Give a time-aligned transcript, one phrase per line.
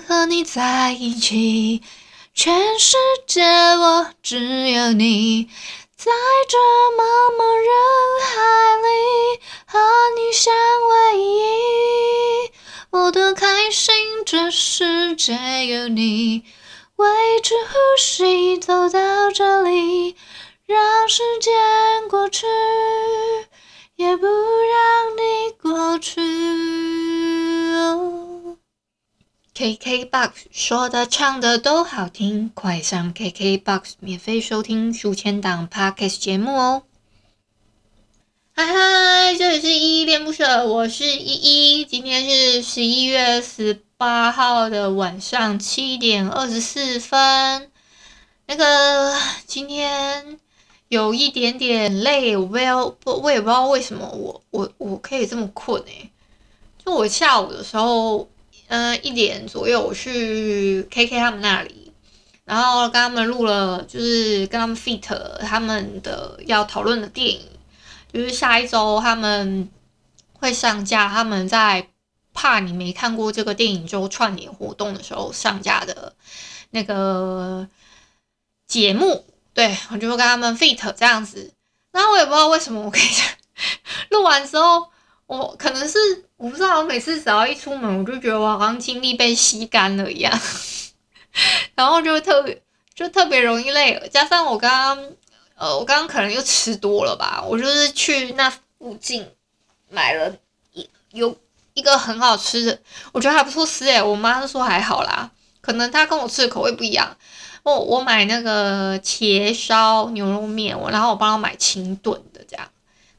[0.00, 1.82] 和你在一起，
[2.34, 2.96] 全世
[3.26, 5.48] 界我只有你，
[5.96, 6.10] 在
[6.48, 6.58] 这
[6.96, 7.02] 茫
[7.36, 7.66] 茫人
[8.26, 8.32] 海
[8.76, 8.88] 里
[9.66, 9.78] 和
[10.16, 12.50] 你相偎依，
[12.90, 15.32] 我多开心，这世界
[15.66, 16.44] 有你，
[16.96, 17.06] 维
[17.42, 20.16] 持呼吸走到这里，
[20.66, 21.52] 让时间
[22.08, 22.46] 过去，
[23.96, 26.20] 也不让你过去。
[29.54, 36.84] KKBOX 说的唱的都好听，快上 KKBOX 免费收听数千档 Podcast 节目哦！
[38.54, 47.70] 嗨嗨，这里是依依恋不舍，我是依依，今天是十一月十八号的晚上七点二十四分。
[48.46, 49.14] 那个
[49.46, 50.38] 今天
[50.88, 56.10] 有一点点累，我不要不，我也不知道为什么我我我可以这么困诶、
[56.82, 58.26] 就我下午的时候。
[58.72, 61.92] 嗯，一点左右我去 KK 他们那里，
[62.46, 65.02] 然后跟他们录了，就是跟他们 fit
[65.40, 67.40] 他们的要讨论的电影，
[68.10, 69.68] 就是下一周他们
[70.32, 71.86] 会上架，他们在
[72.32, 76.14] 怕你没看过这个电影周串联活动的时候上架的
[76.70, 77.68] 那个
[78.66, 81.52] 节目，对，我就会跟他们 fit 这样子，
[81.92, 83.02] 然后我也不知道为什么我可以
[84.08, 84.88] 录完之后。
[85.26, 85.98] 我可能是
[86.36, 90.40] 我不知道，我每次只要一出门，我就觉得我好像精力被吸干了一样，
[91.74, 92.60] 然后就特别
[92.94, 94.08] 就特别容易累了。
[94.08, 95.06] 加上我刚刚
[95.56, 99.26] 呃，我刚刚可能又吃多了吧，我就是去那附近
[99.88, 100.34] 买了
[100.72, 101.34] 一有
[101.74, 102.78] 一个很好吃的，
[103.12, 105.30] 我觉得还不错吃诶，我妈都说还好啦，
[105.60, 107.16] 可能她跟我吃的口味不一样。
[107.62, 112.20] 我我买那个茄烧牛肉面，我然后我帮她买清炖，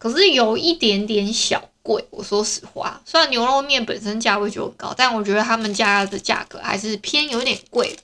[0.00, 1.62] 可是有一点点小。
[1.82, 7.98] 贵，我说实话，虽然牛肉面本身价位就很高，但我觉得他们家的价格还是偏有点贵。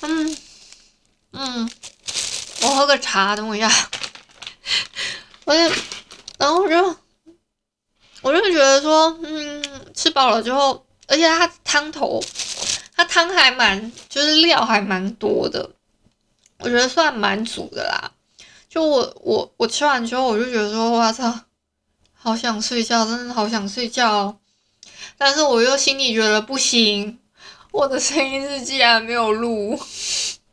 [0.00, 0.36] 嗯
[1.32, 1.70] 嗯，
[2.62, 3.70] 我喝个茶，等我一下。
[5.44, 5.60] 我就，
[6.38, 6.96] 然后我就，
[8.22, 9.62] 我就觉得说，嗯，
[9.94, 12.24] 吃饱了之后，而且它汤头，
[12.96, 15.70] 它汤还蛮，就是料还蛮多的，
[16.60, 18.12] 我觉得算蛮足的啦。
[18.68, 21.40] 就我我我吃完之后，我就觉得说，哇操！
[22.12, 24.36] 好想睡觉，真的好想睡觉，
[25.16, 27.18] 但是我又心里觉得不行，
[27.70, 29.78] 我的声音日记还没有录，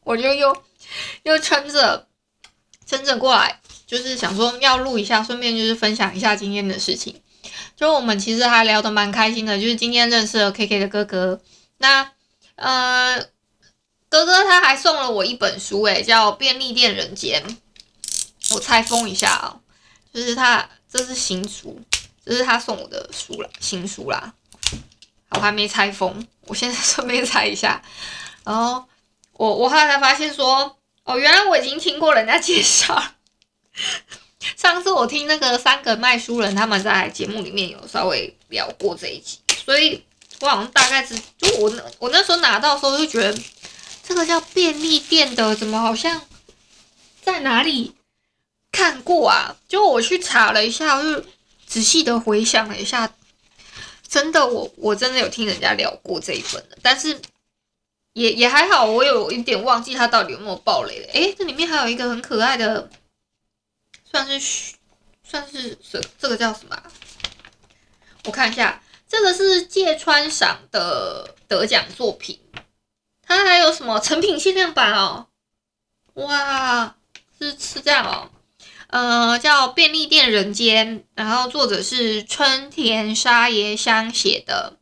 [0.03, 0.55] 我就又
[1.23, 2.07] 又撑着
[2.85, 7.19] 撑着过来，就是想说要录一下，顺便就是分享一下今天的事情。
[7.75, 11.41] 就我们其实还聊得蛮开心的，就是今天认识了 KK 的哥哥，
[11.79, 12.11] 那
[12.55, 13.19] 呃
[14.09, 17.41] 哥哥他还送了我一本书，诶，叫《便利店人间》，
[18.51, 19.59] 我拆封一下哦，
[20.13, 20.69] 就是他。
[20.93, 21.81] 这是新书，
[22.23, 24.31] 这是他送我的书啦，新书啦。
[25.31, 27.81] 我还没拆封，我现在顺便拆一下。
[28.43, 28.85] 然后
[29.31, 33.03] 我我后来才发现说，哦，原来我已经听过人家介绍。
[34.55, 40.05] 上次我听那个三个卖书人他们在节目里面有稍微聊过这一集，所以
[40.41, 43.35] 我好像大概知，就我那我那时候拿到的时候就觉得
[44.07, 46.21] 这个叫便利店的，怎么好像
[47.23, 47.95] 在哪里？
[48.73, 51.23] 看过啊，就我去查了一下，我就
[51.67, 53.13] 仔细的回想了一下，
[54.09, 57.21] 真的我，我真的有听人家聊过这一本的，但是
[58.13, 61.07] 也也还好，我有一点忘记他到底有没有爆雷了。
[61.13, 62.89] 诶，这里面还有一个很可爱的，
[64.11, 64.75] 算是
[65.23, 66.75] 算是这这个叫什么？
[68.25, 72.39] 我看一下，这个是芥川赏的得奖作品，
[73.21, 75.27] 它还有什么成品限量版哦？
[76.15, 76.95] 哇，
[77.39, 78.31] 是是这样哦。
[78.93, 84.77] 呃，叫便利店人间，然后作者是春田沙耶香写的，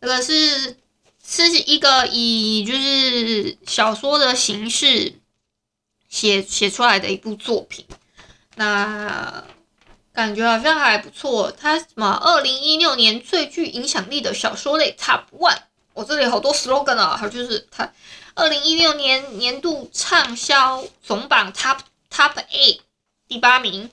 [0.00, 0.76] 这个是
[1.24, 5.12] 是一个以就是小说的形式
[6.08, 7.84] 写写出来的一部作品，
[8.54, 9.42] 那
[10.12, 11.50] 感觉好像还不错。
[11.50, 12.08] 它什么？
[12.22, 15.58] 二零一六年最具影响力的小说类 Top One，
[15.94, 17.92] 我这里好多 slogan 啊，还有就是它
[18.36, 21.78] 二零一六年年度畅销总榜 Top
[22.08, 22.82] Top Eight。
[23.28, 23.90] 第八名，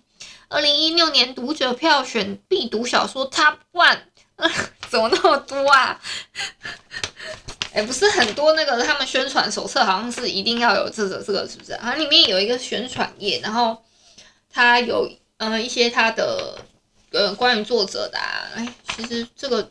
[0.47, 3.99] 二零一六年读者票选必读小说 Top One，
[4.35, 4.49] 呃，
[4.89, 5.99] 怎么那么多啊？
[7.73, 11.75] 哎，不是很多那个他们宣传手册好像是一定要有这个这个是不是？
[11.77, 13.83] 好像里面有一个宣传页，然后
[14.51, 16.59] 它有呃一些它的
[17.11, 19.67] 呃关于作者的，啊，哎，其实这个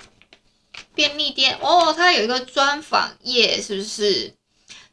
[0.95, 4.35] 便利店哦，它有一个专访页，是不是？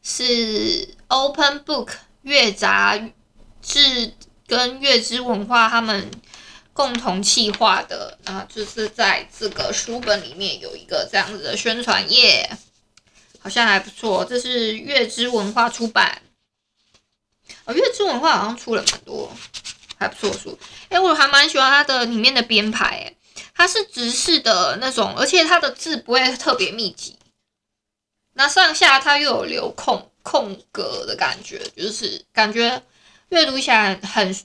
[0.02, 1.90] 是 Open Book
[2.22, 2.98] 月杂
[3.60, 4.14] 志
[4.50, 6.10] 跟月之文化他们
[6.72, 12.50] 共同企划的啊，就是在这个书本里面有一个这样子的宣传页。
[13.42, 16.20] 好像还不错，这是月之文化出版。
[17.64, 19.34] 哦，月之文化好像出了蛮多
[19.96, 20.58] 还不错书。
[20.90, 23.14] 哎、我还蛮喜欢它的里面的编排，哎，
[23.54, 27.16] 它是直式的那种，而且它的字不会特别密集。
[28.34, 32.82] 那上下它又有留空空格的感觉，就是感觉
[33.30, 34.36] 阅读起来很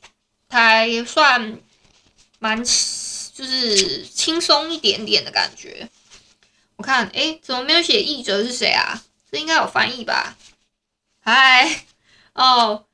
[0.49, 1.59] 还算
[2.39, 5.89] 蛮就是轻松一点点的感觉。
[6.77, 9.01] 我看，哎，怎么没有写译者是谁啊？
[9.31, 10.35] 这应该有翻译吧？
[11.19, 11.85] 嗨，
[12.33, 12.85] 哦，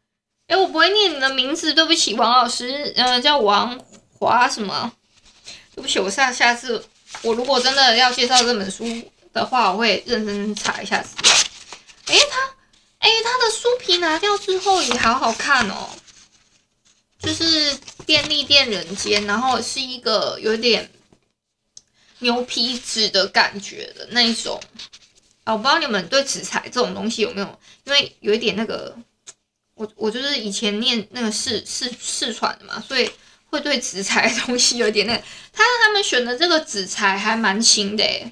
[0.47, 3.79] 哎，我不会念你的名字，对不起，王老师，嗯、呃，叫王
[4.17, 4.91] 华什么？
[5.75, 6.85] 对不起，我下下次
[7.23, 8.85] 我如果真的要介绍这本书
[9.33, 11.33] 的话，我会认真查一下资料。
[12.07, 12.55] 哎，他，
[13.01, 15.89] 哎，他的书皮拿掉之后也好好看哦，
[17.19, 20.89] 就是便利店人间，然后是一个有点。
[22.23, 24.61] 牛皮纸的感觉的那一种
[25.43, 28.95] 啊，我不知道你们对纸材这种东西有没有，因为有一点那个，
[29.73, 33.09] 我我就是以前念那个视视视传的嘛，所以
[33.47, 35.23] 会对纸材的东西有点那个。
[35.51, 38.31] 他他们选的这个纸材还蛮轻的诶，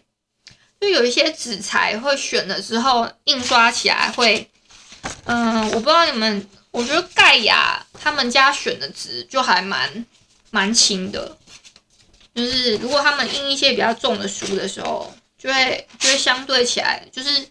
[0.79, 4.47] 就有一些纸材会选了之后印刷起来会，
[5.31, 10.03] 嗯，我不知道你们，我觉得盖亚他们家选的纸就还蛮
[10.49, 11.37] 蛮轻的。
[12.33, 17.47] 就是如果他们印一些比较重的书的时候，就会就会相对起来，就是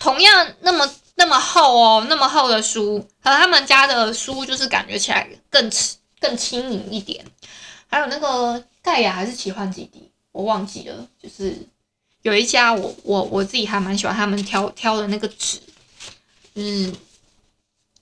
[0.00, 5.70] 同样那么那么厚哦，那么厚的书和他们家的书，就是感觉起来更
[6.18, 7.24] 更轻盈一点。
[7.88, 11.56] 还有那个盖亚还是奇幻基地，我忘记了，就是
[12.22, 15.60] 有一家我我我自己还蛮喜欢他们挑挑的那个纸，
[16.54, 16.94] 嗯，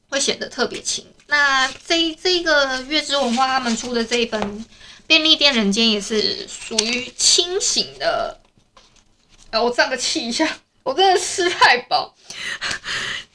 [0.09, 1.05] 会显得特别轻。
[1.27, 4.65] 那这这个月之文化他们出的这一本。
[5.07, 8.39] 便利店人间也是属于轻型的。
[9.49, 10.47] 哎，我胀个气一下，
[10.83, 12.15] 我真的吃太饱，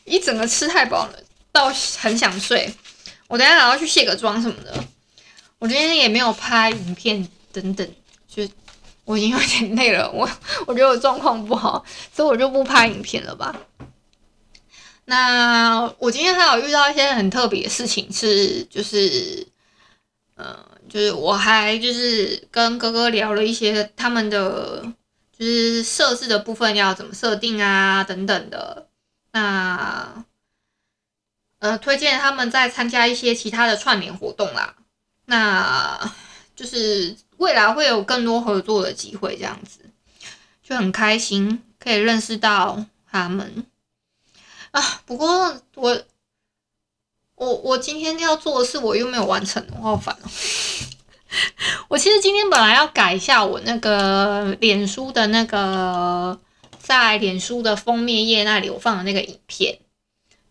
[0.05, 1.19] 一整个吃太饱了，
[1.51, 2.71] 到很想睡。
[3.27, 4.83] 我等下还要去卸个妆什么的。
[5.57, 7.91] 我今天也没有拍影片等等，
[8.27, 8.47] 就
[9.03, 10.11] 我已经有点累了。
[10.11, 10.29] 我
[10.67, 11.83] 我觉得我状况不好，
[12.15, 13.59] 所以我就不拍影片了吧。
[15.05, 19.47] 那我今天还有遇到一些很特别的事情，是就是，
[20.35, 20.71] 呃。
[20.89, 24.83] 就是我还就是跟哥哥聊了一些他们的
[25.35, 28.87] 就是设置的部分要怎么设定啊等等的，
[29.31, 30.23] 那
[31.59, 34.75] 呃推荐他们再参加一些其他的串联活动啦，
[35.25, 36.11] 那
[36.55, 39.79] 就是未来会有更多合作的机会，这样子
[40.61, 43.65] 就很开心可以认识到他们
[44.73, 45.01] 啊。
[45.05, 46.03] 不过我。
[47.35, 50.29] 我我今天要做的事我又没有完成，我好烦哦。
[51.89, 56.39] 我其实今天本来要改一下我那个脸书的那个
[56.79, 59.77] 在脸书的封面页那里我放的那个影片，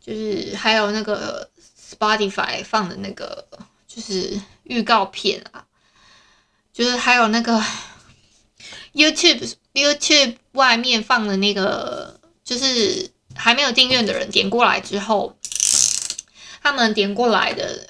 [0.04, 1.48] 就是还有那个
[1.88, 3.46] Spotify 放的那个
[3.86, 5.64] 就是预告片啊，
[6.72, 7.62] 就是还有那个
[8.92, 15.36] YouTube YouTube 外面放的那个，就是还没有订阅的人点过来之后。
[16.64, 17.88] 他们点过来的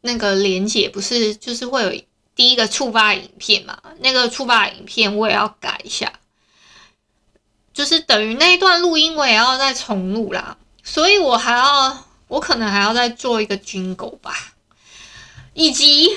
[0.00, 2.02] 那个连接不是就是会有
[2.36, 3.76] 第一个触发影片嘛？
[3.98, 6.12] 那个触发影片我也要改一下，
[7.72, 14.54] 就是等于那一段录音我也要再重录啦，所以我还要我可能还要再做一个军狗吧，
[15.52, 16.16] 以及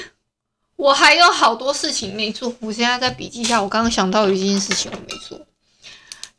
[0.76, 5.42] 我还有好多事情没做，我现在在笔记下，我刚刚想到有一件事情我没做，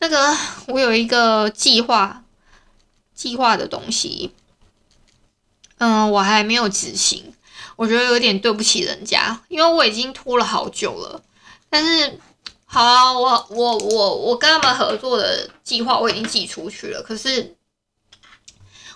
[0.00, 0.36] 那个
[0.68, 2.24] 我有一个计划
[3.14, 4.32] 计划的东西。
[5.80, 7.32] 嗯，我还没有执行，
[7.76, 11.22] 我觉得有点对不起人家，因为我已经拖了好久了。
[11.70, 12.18] 但是，
[12.64, 17.00] 好啊，我我我我跟他们合作的计划我已经寄出去了。
[17.00, 17.54] 可是，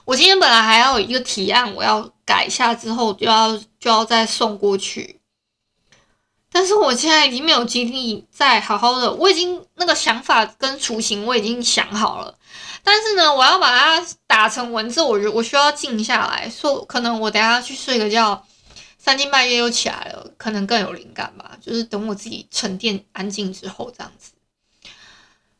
[0.05, 5.21] 我今天本来还要有一个提案，我要改一下之后就要就要再送过去。
[6.53, 12.37] 但是我现在已经没有精力再好好的，我已经那个想法跟雏形我已经想好了。
[12.85, 18.45] 但是呢，我要把它打成文字，我我需要静下来，说可能我等下去睡个觉，
[18.99, 21.53] 三更半夜又起来了，可能更有灵感吧。
[21.61, 24.33] 就是等我自己沉淀安静之后这样子。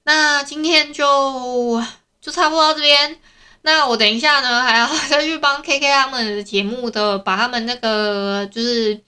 [0.03, 1.83] 那今天就
[2.21, 3.19] 就差不多到这边。
[3.63, 9.01] 那我等一下呢，还要再去帮 KK 他们的节目的，把他们那个就是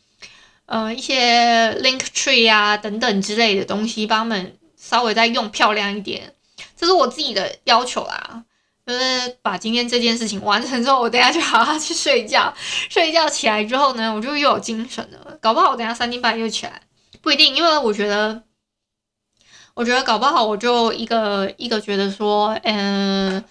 [0.67, 6.35] 呃一些 link tree 啊等等之类的东西，帮他们稍微再用漂亮一点。
[6.77, 8.45] 这是我自己的要求啦。
[8.87, 12.53] 就是把今天这件事情完成之后，我等下就好好去睡觉。
[12.91, 15.39] 睡觉起来之后呢，我就又有精神了。
[15.41, 16.83] 搞不好我等下三更半夜又起来，
[17.23, 18.43] 不一定，因为我觉得，
[19.73, 23.43] 我觉得搞不好我就一个一个觉得说，嗯，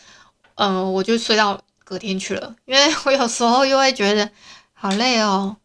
[0.54, 2.56] 呃，我就睡到隔天去了。
[2.66, 4.30] 因为我有时候又会觉得
[4.74, 5.58] 好累哦，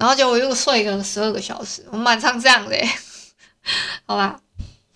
[0.00, 2.74] 然后就我又睡个十二个小时，我蛮常这样的。
[4.08, 4.40] 好吧，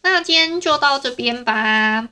[0.02, 2.08] 那今天就到这边吧。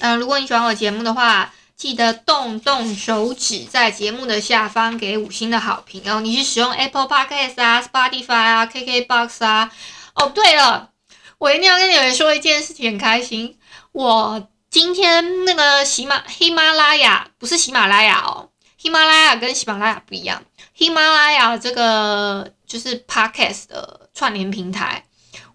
[0.00, 6.20] 嗯、如果你喜欢我节目的话，记得动动手指，在节目的下方给五星的好评哦。
[6.20, 9.72] 你是使用 Apple Podcast 啊、Spotify 啊、KKBox 啊？
[10.14, 10.90] 哦，对了，
[11.38, 13.58] 我一定要跟你们说一件事情，很开心。
[13.92, 20.42] 我今天那个喜马喜马拉雅不是喜马拉雅哦，喜马拉雅跟喜马拉雅不一样。
[20.78, 25.04] 喜马拉雅这个就是 Podcast 的串联平台。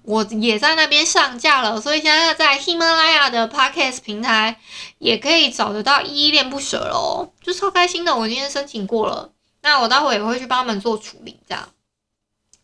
[0.02, 4.60] 我也在那边上架了，所以现在在喜马拉雅的 Podcast 平台
[4.98, 8.14] 也可以找得到依依恋不舍喽，就超开心的。
[8.14, 11.70] 我今天申请过了，那我待会也会去帮他们做处理，这样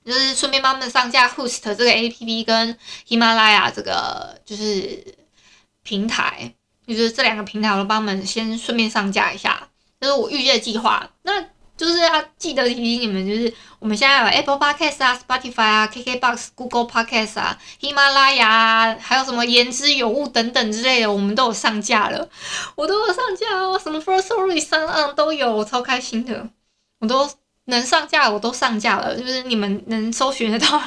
[0.04, 5.18] 就是顺便帮他们上架 Host 这个 APP 跟喜马拉雅这个就是
[5.82, 6.54] 平台，
[6.86, 9.70] 就是这两个平台我都帮他们先顺便上架一下，
[10.01, 11.10] 这是我预计的计划。
[11.22, 11.46] 那
[11.79, 22.27] 就是要记得提醒你们，就是我们现在有 Apple Podcast 啊、Spotify 啊、KKBox、Google Podcast 啊、喜马拉雅啊，还有什么言之有物等等之类的，我们都有上架了。
[22.75, 26.50] 我都有上架哦，什么 Firstory 三嗯都有，我超开心的。
[27.00, 27.31] 我都
[27.65, 30.81] 能上架，我都上架了，就是你们能搜寻得到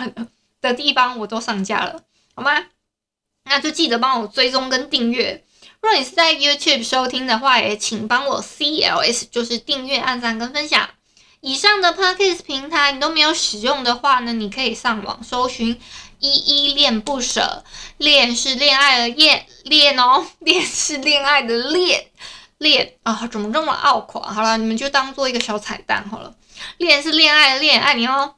[0.61, 1.99] 的地方，我都上架了，
[2.35, 2.67] 好吗？
[3.45, 5.43] 那就记得帮我追踪跟订阅。
[5.83, 10.89] 若你是在 YouTube 收听的话，也请帮我 CLS，就是订阅、按赞跟分享。
[11.41, 15.77] 以上的 Podcast 平台你都没有使用的话呢，你可以上网搜寻
[16.21, 17.65] “依依恋不舍”，
[17.99, 22.07] 恋是恋爱的恋，恋哦， 恋是恋爱的恋，
[22.59, 24.33] 恋啊，怎么这么拗口啊？
[24.33, 26.33] 好了，你们就当做一个小彩蛋好了。
[26.79, 28.37] 恋是恋爱的恋，爱你哦。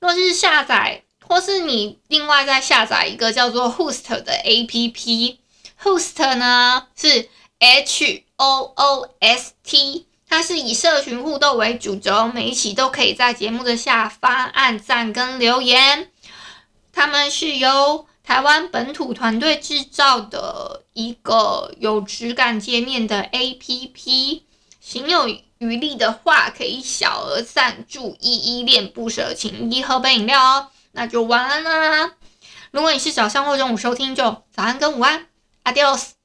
[0.00, 5.36] 若是下载，或是你另外再下载一个叫做 Host 的 APP。
[5.82, 7.28] Host 呢是
[7.58, 16.10] H O O S T，它是以社群互动为主轴，每一期都可以在节目的下方按赞跟留言。
[16.92, 24.42] 他们是由台湾本土团队制造的一个有质感界面的 APP，
[24.80, 25.28] 行有
[25.58, 30.68] 余力的话，可以小额赞助，依依恋不舍，请一喝杯饮料哦。
[30.92, 32.12] 那就晚安啦！
[32.70, 35.26] 如果你是早上或中午收听，就早安跟午安。
[35.66, 36.15] Adiós。